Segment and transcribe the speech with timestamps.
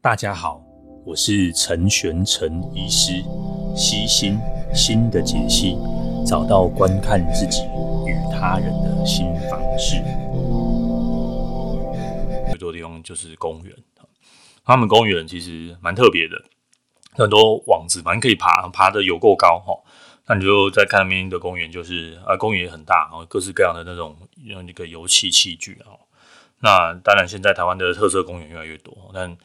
[0.00, 0.62] 大家好，
[1.04, 3.20] 我是陈玄陈医师，
[3.74, 4.38] 悉心
[4.72, 5.76] 心的解析，
[6.24, 7.64] 找到观看自己
[8.06, 9.96] 与他人的新方式。
[12.48, 13.74] 最多地方就是公园，
[14.64, 16.44] 他们公园其实蛮特别的，
[17.14, 19.74] 很多网子，反正可以爬，爬得有够高哈。
[20.28, 25.98] 那你就在看那边的公园，就是啊，公园也很大，然后各式各样的那种用那个游戏器具啊。
[26.60, 29.36] 那当然，现在台湾的特色公园越来越多，但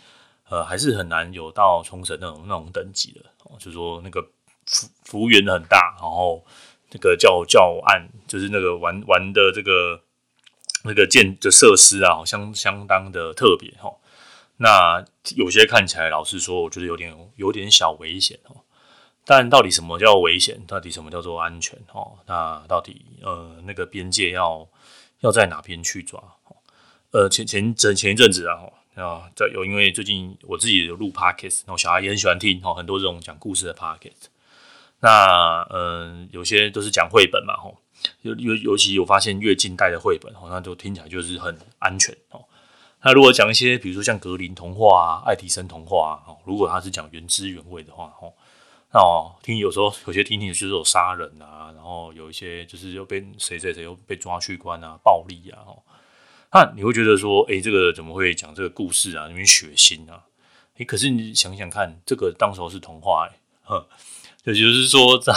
[0.54, 4.22] 呃，还是很难有到冲绳那种那种等级的哦，就是说那个
[4.68, 6.46] 服服务员很大，然后
[6.92, 10.00] 那个教教案就是那个玩玩的这个
[10.84, 13.92] 那个建的设施啊，相相当的特别哈。
[14.58, 15.04] 那
[15.36, 18.58] 有些看起来，老实说，我觉得有点有点小危险哦。
[19.26, 20.64] 但到底什么叫危险？
[20.68, 21.80] 到底什么叫做安全？
[21.94, 24.70] 哦，那到底呃那个边界要
[25.22, 26.22] 要在哪边去抓？
[27.10, 28.60] 呃，前前前前一阵子啊。
[28.96, 34.28] 啊，这有因为最近我自己有录 podcast，然后小孩也很喜欢听哦，很多这种讲故事的 podcast。
[35.00, 37.78] 那嗯，有些都是讲绘本嘛，吼，
[38.22, 42.46] 尤尤尤其我发现越近代的绘本，好像都听起来就是很安全哦。
[43.02, 48.34] 那如果讲一些，比如说像格林童话啊、爱迪生童话啊，如果他是讲原汁原味的话，吼，
[48.94, 55.84] 那哦，听有时候有些听听就是有杀人啊，然后有一些就是又被谁谁谁又被抓去关啊，暴力啊，吼。
[56.54, 59.28] 那你会觉得说，哎、这个怎么会讲这个故事啊？
[59.28, 60.26] 因为血腥啊，
[60.78, 63.84] 哎、可是你想想看，这个当时候是童话、欸，哎，
[64.44, 65.34] 也就是说，在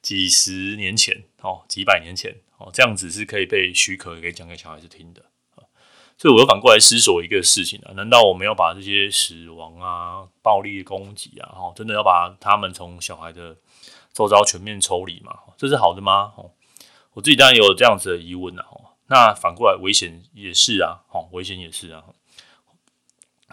[0.00, 5.22] 几十年前，哦，几百年前，哦，这样子是可以被许可给讲给小孩子听的。
[6.16, 13.56] 所以，我又反过来思索一个事情啊，难道我们要把这些死亡啊、暴力攻击啊，哦，真的要把他们从小孩的
[14.12, 15.36] 周遭全面抽离吗？
[15.58, 16.32] 这是好的吗？
[17.14, 18.64] 我自己当然有这样子的疑问啊。
[19.08, 22.02] 那反过来，危险也是啊，哦，危险也是啊，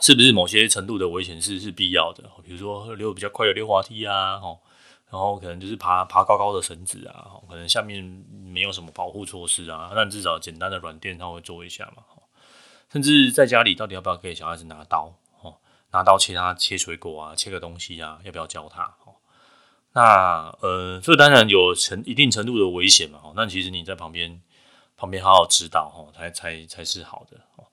[0.01, 2.23] 是不是某些程度的危险是是必要的？
[2.43, 4.57] 比如说溜比较快的溜滑梯啊，哦，
[5.11, 12.02] 然后可能就是爬爬高高的绳子啊，可能下面没有什么保护措施啊，但至少简单的软垫他会做一下嘛，
[12.92, 15.13] 甚至在家里到底要不要给小孩子拿刀？
[15.42, 15.58] 哦，
[15.92, 18.86] 拿刀切他切水果啊，切个东西啊，要不要教他？
[19.05, 19.13] 哦，
[19.92, 24.42] 那呃，这当然有程一定程度的危险嘛，哦，那其实你在旁边。
[25.03, 27.65] 旁边好好指导哦，才才才是好的哦。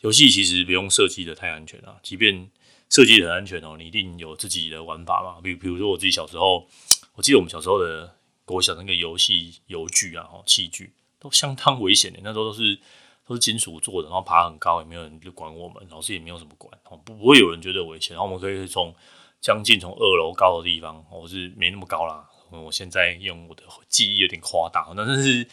[0.00, 2.50] 游戏其实不用设计的太安全啊，即便
[2.90, 5.40] 设计很安全哦，你一定有自己的玩法嘛。
[5.42, 6.68] 比比如说我自己小时候，
[7.14, 12.78] 我记得我们小时候的国小那个游戏游具啊，器具都相当危险的，那时候都是
[13.26, 16.70] 都是金属做的，然后爬很高，也没有人就管我们，老师也没有什么管，
[17.06, 18.14] 不不会有人觉得危险。
[18.14, 18.94] 然后我们可以从
[19.40, 22.28] 将近从二楼高的地方，我是没那么高啦。
[22.50, 25.44] 我现在用我的记忆有点夸大，那但是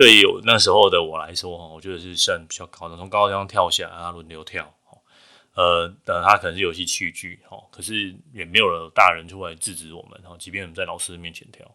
[0.00, 4.72] 对于那时候的我来说，我觉得是算比较高的，从高地方跳下来，然后轮流跳，
[5.52, 7.38] 呃，等它可能是游戏器具，
[7.70, 11.70] 可是也没有了大人出来制止我们，即便我们在老师面前跳，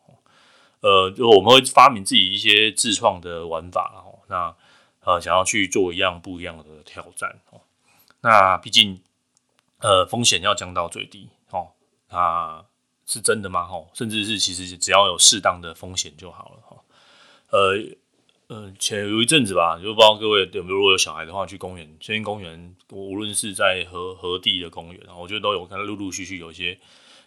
[0.79, 4.55] 呃，就我们会发明自己一些自创的玩法，那
[5.01, 7.39] 呃，想要去做一样不一样的挑战，
[8.21, 9.03] 那毕竟
[9.81, 11.73] 呃风险要降到最低，哦，
[12.09, 12.65] 那。
[13.07, 13.69] 是真的吗？
[13.71, 16.75] 哦，甚至是其实只要有适当的风险就好了，哈。
[17.51, 17.77] 呃
[18.47, 26.77] 呃，前有一阵子吧，就不知道各位有没有，如果有小孩的话，去公园，森林公园，无论是在河河地的公园，然后我觉得都有看陆陆续续有一些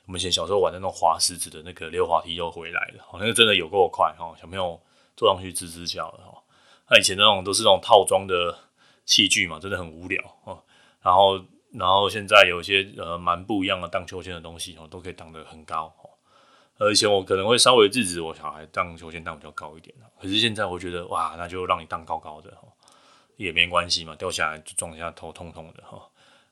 [0.07, 4.81] 我们以前小时候玩的那种滑石子的那个溜滑梯又回来了，好像真的有够快，哈，小朋友
[5.17, 6.43] 坐上去吱吱叫的，哈。
[6.91, 8.57] 那以前那种都是那种套装的
[9.05, 10.63] 器具嘛，真的很无聊，哦。
[11.03, 11.45] 然后。
[11.71, 16.08] 然后现在有一些呃蛮不一样的荡秋千的东西哦，都可以荡得很高哦。
[16.79, 22.73] 而且我可能会稍微制止我小孩荡秋千荡比较高一点，可是现在我觉得哇，那就让你荡高高的哦，
[23.37, 26.01] 也没关系嘛，掉下来就撞一下头痛痛的哈。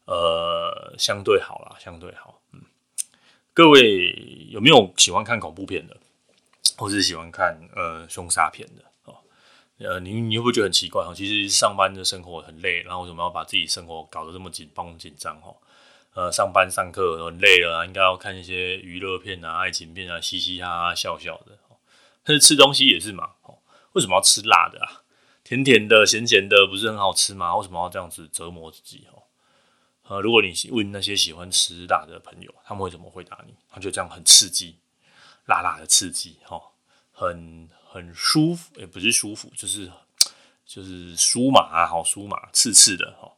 [0.05, 2.41] 呃，相对好啦，相对好。
[2.53, 2.61] 嗯，
[3.55, 5.97] 各位有没有喜欢看恐怖片的，
[6.77, 8.85] 或是喜欢看呃凶杀片的？
[9.79, 11.13] 呃，你你会不会觉得很奇怪哈？
[11.15, 15.55] 其实上班的生活很累，然后为什么要把自己生活搞得这么紧绷紧张哈？
[16.17, 21.59] 呃，上班上课很累了，应该要看一些娱乐片啊、爱情片啊，嘻嘻哈哈笑笑的。
[22.25, 23.35] 但是吃东西也是嘛，
[23.93, 25.03] 为什么要吃辣的啊？
[25.45, 27.55] 甜甜的、咸咸的，不是很好吃吗？
[27.57, 29.07] 为什么要这样子折磨自己？
[29.13, 29.23] 哦
[30.09, 33.55] 呃，如果你问那些喜欢吃辣的朋友，他们会怎么回答你？
[33.71, 34.79] 他就这样很刺激，
[35.45, 36.61] 辣辣的刺激哈，
[37.13, 37.69] 很。
[37.89, 39.91] 很舒服，也不是舒服，就是
[40.67, 43.33] 就是酥麻啊，好酥麻，刺刺的哈。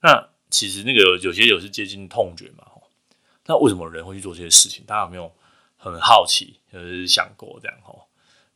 [0.00, 2.66] 那其实那个有些有是接近痛觉嘛，
[3.46, 4.84] 那为什么人会去做这些事情？
[4.86, 5.32] 大家有没有
[5.78, 8.06] 很好奇，就是想过这样吼？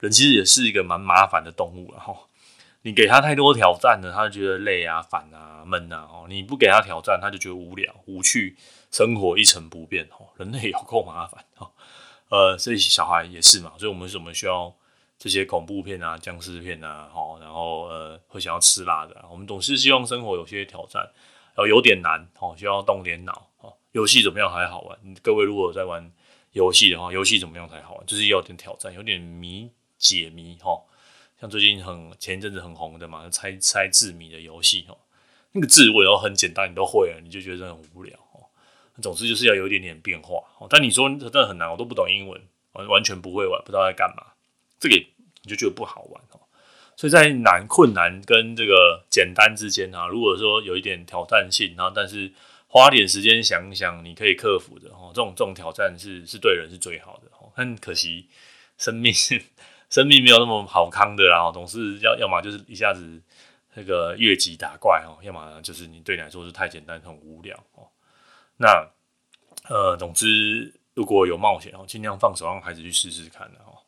[0.01, 2.15] 人其实也是一个蛮麻烦的动物了哈。
[2.83, 6.07] 你给他太多挑战了，他就觉得累啊、烦啊、闷啊。
[6.13, 8.57] 哦，你不给他挑战，他就觉得无聊、无趣，
[8.93, 10.07] 生活一成不变。
[10.13, 11.45] 哦，人类有够麻烦。
[11.57, 11.73] 哦，
[12.29, 13.73] 呃，所以小孩也是嘛。
[13.79, 14.73] 所以我们为什么需要
[15.19, 17.11] 这些恐怖片啊、僵尸片啊？
[17.13, 19.25] 哦，然后呃，会想要吃辣的。
[19.29, 21.11] 我们总是希望生活有些挑战，
[21.57, 22.29] 然后有点难。
[22.39, 23.51] 哦，需要动点脑。
[23.59, 24.99] 哦，游戏怎么样才好玩？
[25.23, 26.13] 各位如果在玩
[26.53, 28.07] 游戏的话，游戏怎么样才好玩？
[28.07, 30.57] 就是要点挑战，有点谜解谜。
[30.61, 30.81] 哈。
[31.41, 34.97] 像最近很前一阵子很红的嘛，猜猜字谜的游戏哦，
[35.53, 38.45] 那个字我也很简单，你都会了，你就觉得很无聊哦。
[39.03, 40.67] 总之就是要有一点点变化哦。
[40.71, 42.41] 但你说真的很难，我都不懂英文，
[42.73, 44.33] 完完全不会玩，不知道在干嘛，
[44.81, 46.23] 这个你就觉得不好玩。
[46.97, 52.33] 所以在难困难跟这个简单之间啊，如果说有一点挑战性，然后但是
[52.67, 55.13] 花点时间想一想，你可以克服的哦。
[55.15, 57.53] 这种这种挑战是是对人是最好的哦。
[57.55, 58.29] 很可惜
[58.79, 59.13] 生命。
[59.89, 63.23] 生命没有那么好康的啦，总是要要么就是一下子
[63.75, 67.87] 那个越级打怪哦，要么就是你对你来说是太简单很无聊哦。
[68.57, 68.89] 那
[69.69, 73.79] 呃，总之如果有冒险哦，尽量放手让孩子去试试看的哦，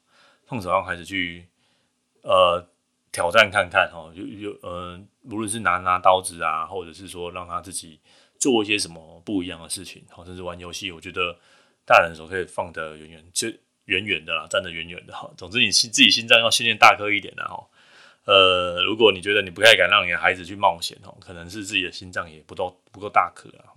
[0.47, 1.49] 放手让孩子去
[2.23, 2.65] 呃
[3.19, 5.01] 挑战看看哦，就就呃，
[5.31, 7.99] 无论是拿拿刀子啊，或者是说让他自己
[8.39, 11.37] 做一些什么不一样的事情，或者是玩游戏，我觉得
[11.85, 13.49] 大人的时候可以放得远远就。
[13.89, 15.31] 远远的啦，站得远远的哈。
[15.35, 17.57] 总之，你心自己心脏要训练大颗一点的哈。
[18.27, 23.73] 呃，如果你觉得你不太敢让你的孩子去冒险哦，可能是自己的心脏也不够不够大颗啊。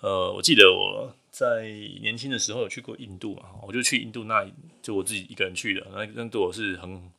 [0.00, 1.68] 呃，我记得我在
[2.00, 4.50] 年轻的时候有去过印度嘛，我就去印度那，
[4.80, 7.12] 就我自己一个人去的，那那对我是很，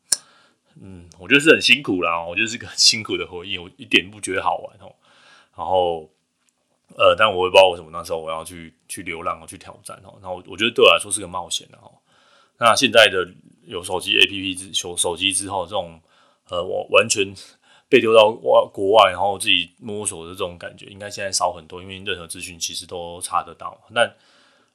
[0.81, 4.95] 嗯，我觉得是很辛苦啦，我觉得是个很辛苦的回忆，我一点不觉得好玩哦。
[5.55, 6.09] 然后。
[6.97, 10.17] 呃，但我也不知道为什么那时候我要去去流浪，去挑战哦。
[10.23, 11.93] 然后我觉得对我来说是个冒险的哦。
[12.57, 13.31] 那现在的
[13.67, 16.01] 有手机 APP 之手手机之后，这种
[16.49, 17.31] 呃，我完全
[17.87, 23.79] 被丢到外国外，然后自己摸索的这种感觉，应该现在少很多，因为任何资讯其实都查得到。
[23.93, 24.11] 但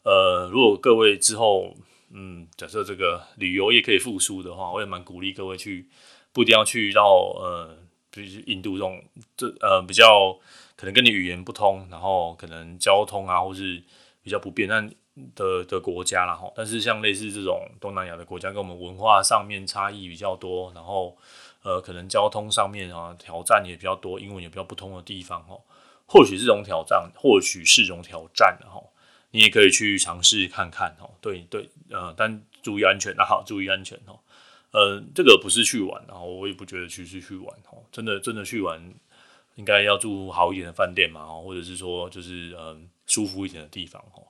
[0.04, 1.74] 呃，如果各位之后
[2.14, 5.86] 嗯，假设这个旅游业可以复苏的话，我也蛮鼓励各位去，
[6.32, 7.02] 不一定要去到
[7.36, 7.76] 呃，
[8.10, 9.04] 比如印度这种
[9.36, 10.38] 这呃比较。
[10.76, 13.80] 可能跟你语言不通，然后可能交通啊，或是
[14.24, 14.90] 比较不便但
[15.36, 16.52] 的的国家啦，哈。
[16.56, 21.16] 但是像类似这种东南亚的国家，跟我们文化上面差异比较多，然后
[21.62, 25.62] 呃，可能交通上面啊挑战也比较多，英文也比较不通的地方，哦。
[26.06, 28.82] 或许这种挑战，或许是种挑战，哈。
[29.34, 31.10] 你也可以去尝试看看，哈。
[31.20, 34.16] 对对，呃，但注意安全啊，注意安全，哈。
[34.70, 37.82] 呃，这个不是去玩，然后我也不觉得去是去玩，哦。
[37.90, 38.80] 真的真的去玩。
[39.56, 44.26] 应该要住好一点的饭店嘛，或者是说就是嗯舒服一点的地方哦。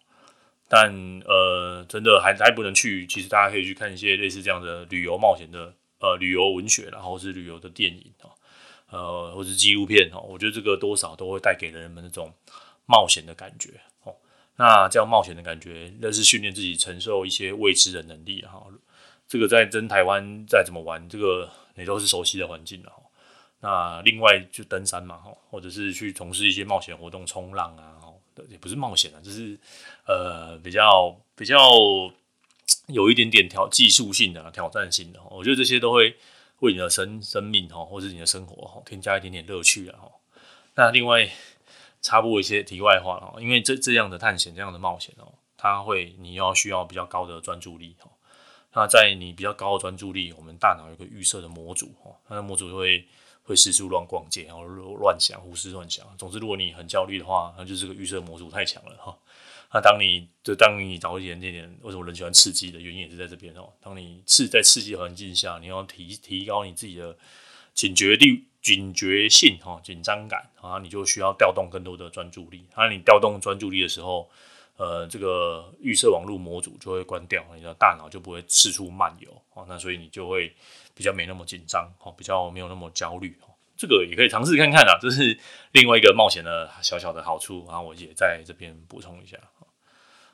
[0.68, 0.92] 但
[1.24, 8.30] 呃真的还还不能去，其实大家可以去看一些类似这样的旅游冒险的呃旅游文学，然后是旅游的电影哦，
[8.90, 10.20] 呃或是纪录片哦。
[10.20, 12.30] 我觉得这个多少都会带给人们那种
[12.84, 13.70] 冒险的感觉。
[14.56, 18.64] 那这样冒险的感觉，那是训练自己承受一些未知的能力哈。
[19.26, 22.92] 这个在真台湾再怎么玩，这个也都是熟悉的环境了。
[23.60, 25.16] 那另外就登山嘛，
[25.50, 27.98] 或者是去从事一些冒险活动，冲浪啊，
[28.48, 29.58] 也不是冒险啊，就是
[30.06, 31.56] 呃比较比较
[32.88, 36.14] 有一点点挑技术性的挑战性的，我觉得这些都会
[36.60, 39.98] 为你的生生命哈，或者你的生活添加一点点乐趣啊。
[40.74, 41.28] 那另外
[42.04, 48.08] 插播一些题外话哈，因为这这样的探险，这样的冒险哦，它会你要需要比较高的专注力哈。
[48.74, 53.04] 那在你比较高的专注力，我们大脑有个预设的模组哦，那模组会。
[53.46, 56.02] 会四处乱逛街，然后乱想、胡思乱想。
[56.16, 59.14] 总之，如果你很焦虑的话，那就是个预设模组太强了哈。
[59.70, 63.70] 那当你就当你早一点点点，为什么人喜欢刺激的原因也是在这边哦。
[63.82, 67.14] 当你刺在刺激环境下，你要提提高你自己的
[67.74, 72.66] 警觉力、警觉性哈、紧张感啊，你就需要调动更多的专注力。
[72.74, 74.28] 当你调动专注力的时候，
[74.76, 79.64] 呃，这个预设网络模组就会关掉，你的大脑就不会四处漫游啊。
[79.68, 80.52] 那所以你就会。
[80.96, 85.36] 比较没那么紧张，哦，比较没有那么焦虑，哦，这个也可以尝试看看啊，这是
[85.72, 89.36] 另外一个冒险的小小的好处，然后我也在这边补充一下，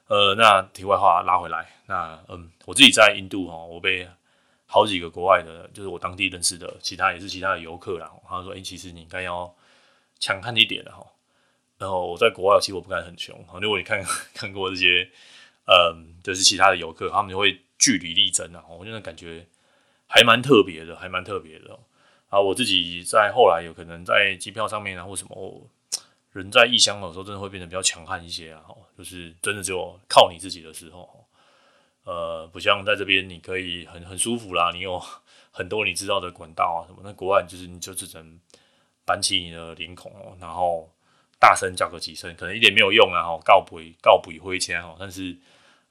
[0.09, 4.07] 呃，那题外话拉回来，那嗯，我自己在印度哈，我被
[4.73, 9.53] 好几个国外的，就是我当地认识的，其他也是其他的游客啦，他说，哎，其实你应该要
[10.21, 11.05] 强悍一点的哈，
[11.77, 14.01] 然后我在国外其实我不敢很凶，如果你看
[14.33, 15.11] 看过这些，
[15.67, 19.47] 嗯，就是其他的游客，他们就会据理力争啊，我真的感觉。
[20.13, 21.79] 还蛮特别的，还蛮特别的
[22.31, 22.41] 啊！
[22.41, 25.71] 我自己在后来有可能在机票上面啊，或什么
[26.33, 28.61] 人在异乡的时候，真的会变得比较强悍一些啊！
[28.99, 31.25] 就是真的只有靠你自己的时候，
[32.11, 35.01] 呃，不像在这边你可以很很舒服啦，你有
[35.53, 37.03] 很多你知道的管道啊什么。
[37.05, 38.41] 那国外就是你就只能
[39.05, 40.93] 板起你的脸孔，然后
[41.39, 45.37] 大声叫个几声，可能一点没有用啊，哈，告不告不回钱哦，但是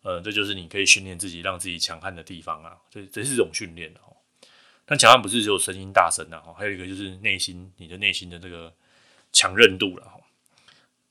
[0.02, 4.12] 呃，这就是你可以训练自己让自己强悍的地方啊，这这是一种训练哦。
[4.86, 8.74] 但强悍不是只有声音大声啊，还有一个就是内心你的内心的这个
[9.32, 10.20] 强韧度了哈。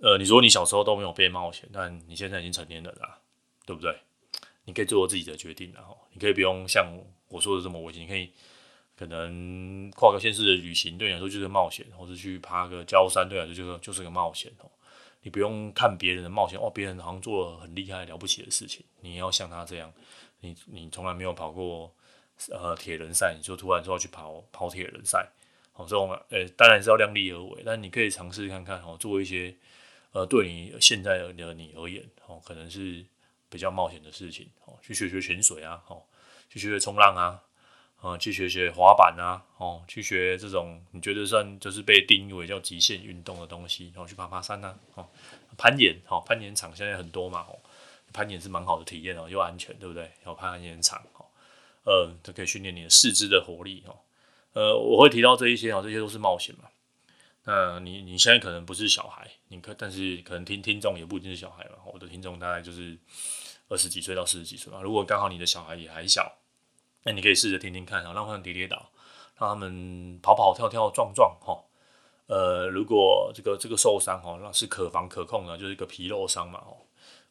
[0.01, 3.19] 呃，你说你小时候都没有被冒险，但你现在已经成年人了，
[3.65, 3.97] 对不对？
[4.69, 6.87] 你可以做自己的决定，然后你可以不用像
[7.29, 8.31] 我说的这么危险，你可以
[8.95, 14.71] 可能跨个县市的旅行，对你来说就是冒险，或者去爬个郊山，对你来说就是就是个冒险哦。
[15.23, 19.91] 你不用看别人的冒险哦，别人好像做了很厉害了不起的事情，你要像他这样，
[20.41, 21.91] 你你从来没有跑过
[22.51, 25.27] 呃铁人赛，你就突然说要去跑跑铁人赛，
[25.73, 29.55] 哦，这种呃当然是要量力而为，但你可以尝试看看哦，做一些。
[30.11, 33.05] 呃，对你现在的你而言，哦，可能是
[33.49, 36.03] 比较冒险的事情，哦，去学学潜水啊，哦，
[36.49, 37.43] 去学学冲浪啊，
[38.01, 45.09] 呃，去学学滑板啊，哦，去学这种你觉得算就是被定义为叫极限运动的东西，然后去爬爬山啊，哦，
[45.57, 47.59] 攀岩，哦，攀岩场现在很多嘛，哦，
[48.13, 50.05] 攀岩是蛮好的体验哦，又安全，对不对？
[50.23, 51.27] 然后攀岩场，哦，
[51.85, 53.99] 呃，都可以训练你的四肢的活力，哦，
[54.53, 56.69] 呃，我会提到这一些，哦，这些都是冒险嘛。
[57.51, 61.79] 那你你现在可能不是小孩，你可但是可能听听众也不一定是小孩嘛。
[61.91, 62.95] 我的听众大概就是
[63.69, 64.83] 二十几岁到四十几岁嘛。
[64.83, 66.31] 如果刚好你的小孩也还小，
[67.05, 68.91] 那你可以试着听听看，让他们跌跌倒，
[69.39, 71.65] 让他们跑跑跳跳撞撞，哈。
[72.27, 76.59] 呃，如果这个这个受伤哈，那是可防可控的，就是一个皮肉伤嘛。
[76.67, 76.77] 哦，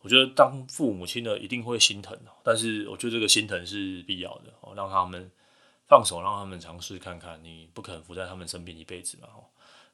[0.01, 5.29] 我觉得当父母亲的一定会心疼，但是我觉得这个心疼是必要的哦，让他们
[5.87, 9.27] 放手，让他们尝试看看，你不可能伏在他们身边一辈子嘛。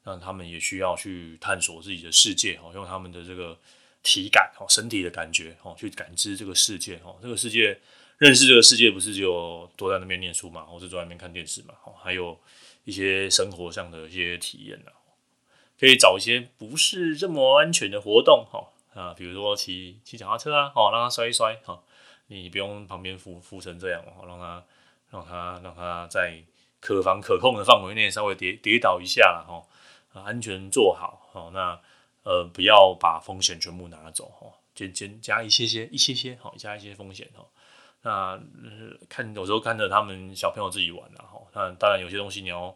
[0.03, 3.57] 让他们也需要去探索自己的世界哦，用他们的这个
[4.01, 7.17] 体感哦，身体的感觉哦，去感知这个世界哦。
[7.21, 7.79] 这个世界
[8.17, 11.73] 认识这个世界，不是就坐在那边念书嘛，或是坐在那边看电视嘛？
[11.85, 12.37] 哦，还有
[12.83, 14.91] 一些生活上的一些体验呢。
[15.79, 21.81] 可以找一些不是这么安全的活动哈啊，比如说骑骑脚踏车啊，哦，让他摔一摔哈，
[22.27, 24.63] 你不用旁边扶扶成这样哦，让他
[25.11, 26.43] 让他让他在
[26.79, 29.65] 可防可控的范围内稍微跌跌倒一下了哈。
[30.21, 31.79] 安全做好哦，那
[32.23, 37.47] 呃不要把风险全部拿走哦，减减加一些些一些些好，加一些风险哦。
[38.05, 38.37] 那、
[39.07, 42.75] 看有时候看着他们小朋友自己玩了哈，那当然有些东西你要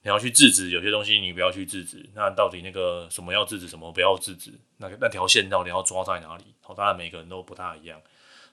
[0.00, 2.08] 你要去制止，有些东西你不要去制止。
[2.14, 4.50] 那到底那个什么要制止，什么不要制止？
[4.78, 6.54] 那个那条线到底要抓在哪里？
[6.62, 8.00] 好，当然每个人都不大一样，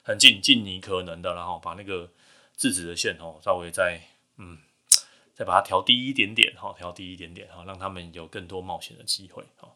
[0.02, 2.10] 很尽尽你可能的，然后把那个
[2.54, 4.00] 制止的线哦稍微再
[4.36, 4.58] 嗯。
[5.34, 9.68] 再把它调低一点点，哈，调低一点点，哈，让他们有更多冒险的机会，哈。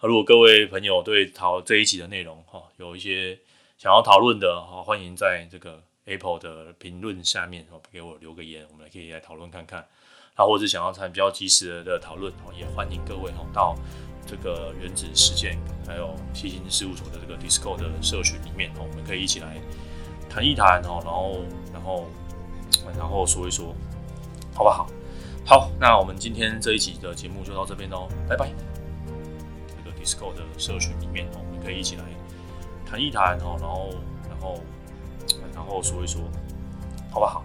[0.00, 3.38] 如果各位朋友对讨这一集的内容，哈，有一些
[3.78, 9.84] 想要讨论的，哈，欢迎在这个 Apple 的评论下面，哈，给我留个言，我们来可以来讨论看看。
[10.36, 13.74] 那或者想要参比较及时的讨论，也欢迎各位哈到
[14.24, 19.56] 这个原子实践还有西星事务所的这个 Discord 的社群里面，我们可以一起来
[20.30, 21.40] 谈一谈，哈，然后
[21.72, 22.06] 然后
[22.96, 23.74] 然后说一说，
[24.54, 24.86] 好不好？
[25.48, 28.50] 好，那我们今天这一集的节目就到这边喽，拜拜。
[29.66, 32.04] 这个 DISCO 的社群里面哦，我们可以一起来
[32.84, 33.88] 谈一谈哦，然后，
[34.28, 34.60] 然后，
[35.54, 36.20] 然后说一说，
[37.10, 37.42] 好不好？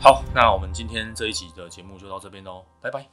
[0.00, 3.06] 好，那我们今天这一集的节目就到这边喽，拜拜。